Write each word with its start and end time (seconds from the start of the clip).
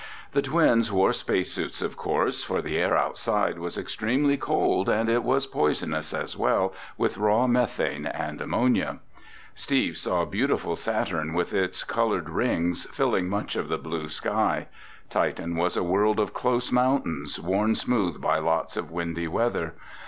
The 0.31 0.41
twins 0.41 0.91
wore 0.91 1.13
space 1.13 1.53
suits, 1.53 1.79
of 1.79 1.95
course, 1.95 2.41
for 2.43 2.59
the 2.59 2.75
air 2.75 2.97
outside 2.97 3.59
was 3.59 3.77
extremely 3.77 4.35
cold 4.35 4.89
and 4.89 5.07
it 5.07 5.23
was 5.23 5.45
poisonous 5.45 6.11
as 6.11 6.35
well 6.35 6.73
with 6.97 7.19
raw 7.19 7.45
methane 7.45 8.07
and 8.07 8.41
ammonia. 8.41 8.97
Steve 9.53 9.97
saw 9.97 10.25
beautiful 10.25 10.75
Saturn, 10.75 11.35
with 11.35 11.53
its 11.53 11.83
colored 11.83 12.29
rings, 12.29 12.85
filling 12.85 13.29
much 13.29 13.55
of 13.55 13.67
the 13.69 13.77
blue 13.77 14.09
sky. 14.09 14.67
Titan 15.11 15.55
was 15.55 15.77
a 15.77 15.83
world 15.83 16.19
of 16.19 16.33
close 16.33 16.71
mountains, 16.71 17.39
worn 17.39 17.75
smooth 17.75 18.19
by 18.19 18.39
lots 18.39 18.75
of 18.75 18.89
windy 18.89 19.27
weather. 19.27 19.75